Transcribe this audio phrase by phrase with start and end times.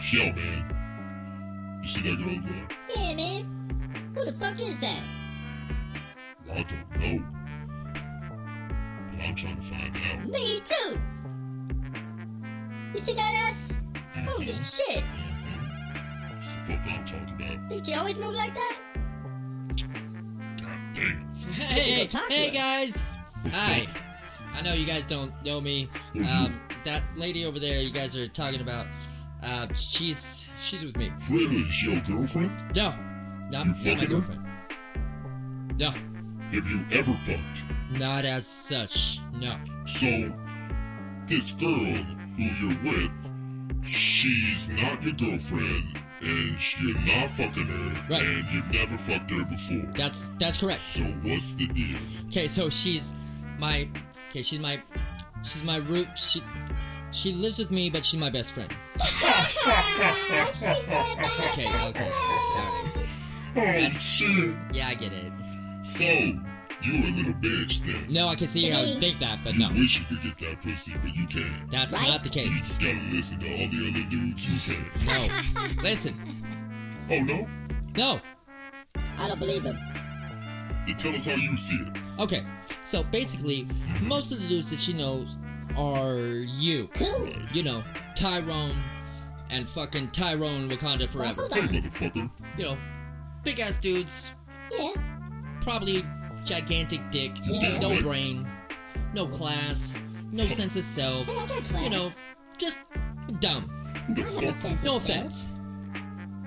[0.00, 1.80] Shell, man.
[1.82, 2.68] You see that girl over there?
[2.96, 4.12] Yeah, man.
[4.14, 5.02] Who the fuck is that?
[6.46, 7.24] Well, I don't know.
[9.10, 10.28] But I'm trying to find out.
[10.28, 10.98] Me too.
[12.94, 13.72] You see that ass?
[14.26, 15.02] Holy shit.
[16.30, 17.68] That's the fuck I'm talking about.
[17.68, 18.78] Did you always move like that?
[20.60, 21.34] God damn.
[21.52, 23.16] Hey, go talk to hey guys!
[23.52, 23.86] Hi.
[24.54, 25.88] I know you guys don't know me.
[26.30, 28.86] Um, that lady over there, you guys are talking about.
[29.42, 31.12] Uh, she's she's with me.
[31.30, 31.56] Really?
[31.60, 32.50] Is she your girlfriend?
[32.74, 32.90] No,
[33.50, 34.06] no, not my her?
[34.06, 34.42] girlfriend.
[35.78, 37.64] No, Have you ever fucked?
[37.90, 39.20] not as such.
[39.34, 39.56] No.
[39.84, 40.32] So,
[41.26, 41.68] this girl
[42.36, 48.22] who you're with, she's not your girlfriend, and you're not fucking her, Right.
[48.22, 49.86] and you've never fucked her before.
[49.94, 50.80] That's that's correct.
[50.80, 51.98] So what's the deal?
[52.28, 53.12] Okay, so she's
[53.58, 53.88] my
[54.30, 54.42] okay.
[54.42, 54.82] She's my
[55.42, 56.08] she's my root.
[56.18, 56.42] She
[57.12, 58.72] she lives with me, but she's my best friend.
[60.56, 62.12] Okay, okay,
[63.56, 63.90] all right.
[63.94, 64.54] Oh shit!
[64.72, 65.32] Yeah, I get it.
[65.82, 66.38] So, you
[66.92, 68.06] a little bitch then.
[68.12, 70.38] No, I can see how you think that, but You no, wish you could get
[70.38, 71.70] that pussy, but you can't.
[71.70, 72.08] that's Right?
[72.08, 74.86] not the So you just gotta listen to all the other dudes who can.
[75.06, 76.14] No, listen,
[77.10, 77.46] Oh no?
[77.96, 78.20] no.
[79.18, 79.78] I don't believe him.
[80.86, 81.88] Then tell us how you see it.
[82.18, 82.44] Okay,
[82.84, 83.66] so basically,
[84.02, 85.38] most of the dudes that she knows
[85.76, 86.88] are you.
[86.94, 87.28] Cool.
[87.52, 88.76] You know, Tyrone
[89.50, 91.42] and fucking Tyrone Wakanda Well, forever.
[91.42, 92.30] hold Hey, motherfucker.
[92.58, 92.78] You know,
[93.44, 94.32] big ass dudes,
[94.72, 94.90] Yeah.
[95.60, 96.04] probably
[96.44, 97.78] gigantic dick, Yeah.
[97.78, 98.46] no brain,
[99.14, 100.00] no class,
[100.32, 101.26] no sense of self.
[101.26, 101.82] Hey, I got class.
[101.82, 102.12] You know,
[102.58, 102.78] just
[103.40, 103.68] dumb.
[104.06, 104.54] Who I the have a fuck?
[104.62, 105.48] sense No of offense.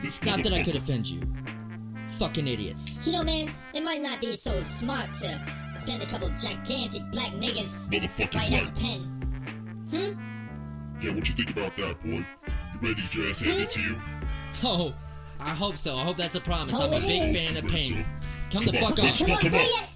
[0.00, 1.20] This Not that I could offend you.
[2.06, 2.98] Fucking idiots.
[3.04, 5.40] You know, man, it might not be so smart to
[5.76, 9.17] offend a couple gigantic black niggas Motherfucking right out the pen.
[9.90, 11.00] Hmm?
[11.00, 12.08] Yeah, what you think about that, boy?
[12.08, 13.96] You ready to get your ass handed to you?
[14.64, 14.94] Oh,
[15.40, 15.96] I hope so.
[15.96, 16.74] I hope that's a promise.
[16.78, 17.36] Oh, I'm a big is.
[17.36, 18.04] fan of pain.
[18.50, 19.10] Come the on, fuck come on.
[19.10, 19.16] on.
[19.16, 19.88] Come on, come on.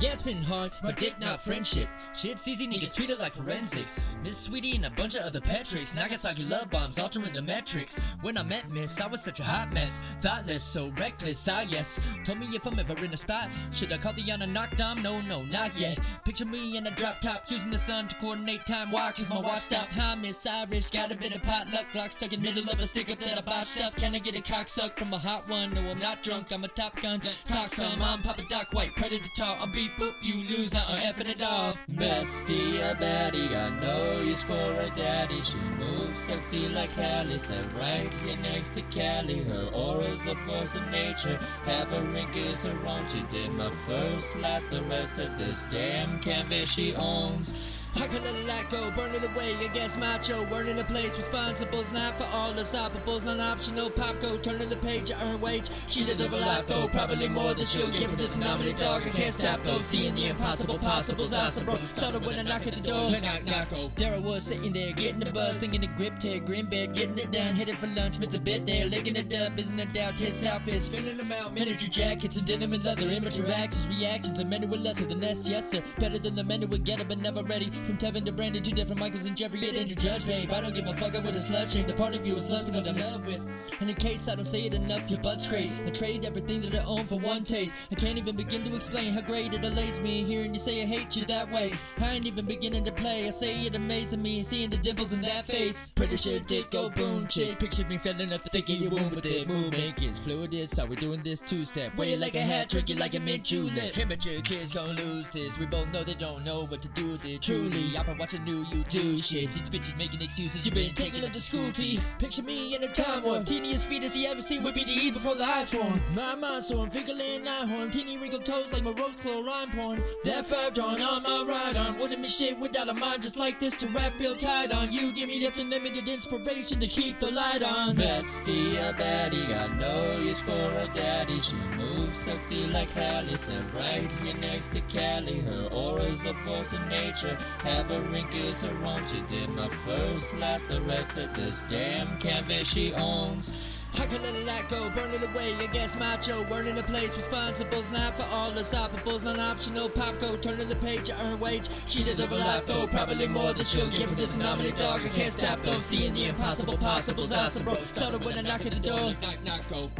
[0.00, 1.88] Yeah, it's been hard, but dick not friendship.
[2.14, 4.00] Shit's easy, niggas treat it like forensics.
[4.22, 5.92] Miss Sweetie and a bunch of other Patricks.
[5.94, 8.06] Nagasaki love bombs altering the metrics.
[8.20, 10.00] When I met Miss, I was such a hot mess.
[10.20, 12.00] Thoughtless, so reckless, ah yes.
[12.24, 15.02] Told me if I'm ever in a spot, should I call the on a knockdown?
[15.02, 15.98] No, no, not yet.
[16.24, 18.92] Picture me in a drop top, using the sun to coordinate time.
[18.92, 19.10] Why?
[19.10, 19.90] Cause my watch stopped.
[19.92, 21.86] Hi, Miss Irish, got a bit of potluck.
[21.92, 23.96] Block stuck in middle of a stick up that I botched up.
[23.96, 25.74] Can I get a cock cocksuck from a hot one?
[25.74, 27.20] No, I'm not drunk, I'm a top gun.
[27.24, 29.56] Let's talk some, I'm Papa Doc White, predator tall.
[29.60, 31.74] I'm beat boop, you lose, not a effing it all.
[31.92, 35.40] Bestie, a baddie, got no use for a daddy.
[35.40, 39.42] She moves sexy like Callie, sat right here next to Callie.
[39.42, 43.08] Her aura's a force of nature, have a ring is her own.
[43.08, 47.54] She did my first, last, the rest of this damn canvas she owns.
[47.96, 51.16] I could let it let go, it away against macho, earning a place.
[51.16, 53.90] Responsibles not for all unstoppables, non optional.
[53.90, 55.70] Pop go, turning the page, I earn wage.
[55.86, 59.06] She deserves a lot though, probably more than she'll give for this anomaly dog.
[59.06, 61.32] I can't stop though, seeing the impossible possibles.
[61.32, 61.76] Awesome, bro.
[61.78, 63.10] Started when I knock at the door.
[63.10, 63.90] Knock, knock, oh.
[63.96, 67.18] There I was sitting there, getting the buzz, thinking the grip tear, grin bed, getting
[67.18, 68.18] it done, headed for lunch.
[68.18, 70.16] Missed a bit there, licking it up, isn't a doubt.
[70.16, 74.50] Tits outfits, filling them out, miniature jackets and denim and leather, immature actions, reactions, and
[74.50, 75.82] men who were lesser than us, yes sir.
[75.98, 77.72] Better than the men who would get it, but never ready.
[77.86, 80.50] From Tevin to Brandon, two different Michaels and Jeffrey, ain't your judge, babe.
[80.52, 81.86] I don't give a fuck, I would a slut shame.
[81.86, 83.46] The part of you is lust what I'm in love with.
[83.80, 85.72] And in case I don't say it enough, your butt's great.
[85.86, 87.74] I trade everything that I own for one taste.
[87.90, 90.86] I can't even begin to explain how great it allays me hearing you say I
[90.86, 91.72] hate you that way.
[91.98, 93.26] I ain't even beginning to play.
[93.26, 95.92] I say it amazing me seeing the dimples in that face.
[95.94, 97.58] Pretty shit, dick, go boom, chick.
[97.58, 99.48] Picture me filling up the thick of your womb with it.
[99.48, 101.92] Movement is fluid, is how we doing this two step.
[101.98, 103.98] It like a hat, trick it like a mint julep.
[103.98, 105.58] Immature kids gon' lose this.
[105.58, 107.42] We both know they don't know what to do with it.
[107.68, 109.52] Truly, I've been watching new you do shit.
[109.52, 110.64] These bitches making excuses.
[110.64, 112.00] You been taking them to school, T.
[112.18, 113.44] Picture me in a time warp.
[113.44, 116.00] Teeniest fetus you ever seen would be to eat before the eyes form.
[116.14, 117.90] My mind storm, finger laying nine horn.
[117.90, 120.02] Teeny wrinkled toes like my rose rhyme porn.
[120.24, 121.98] That five drawn on my right arm.
[121.98, 124.90] Wouldn't be shit without a mind just like this to wrap real tight on.
[124.90, 127.96] You give me lift unlimited inspiration to keep the light on.
[127.96, 131.38] Bestie, a baddie, got no use for a daddy.
[131.40, 135.40] She moves sexy like Callie, sat right here next to Callie.
[135.40, 137.36] Her aura's a force of nature.
[137.64, 139.06] Have a her own.
[139.06, 143.52] She did my first, last, the rest of this damn canvas she owns.
[143.94, 147.16] I could let it let go, burn it away against macho, earning a place.
[147.16, 149.88] Responsibles not for all the stoppables, non optional.
[149.88, 151.68] Pop go, turning the page, I earn wage.
[151.86, 155.04] She deserve a lot though, probably more than she'll give this anomaly dog.
[155.04, 157.32] I can't stop though, seeing the impossible possibles.
[157.32, 157.78] Awesome, bro.
[157.80, 159.16] Started when I knock at the door.
[159.20, 159.90] Knock, knock, go.